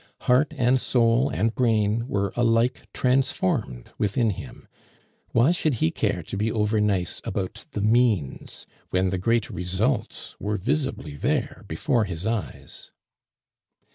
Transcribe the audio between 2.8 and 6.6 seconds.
transformed within him; why should he care to be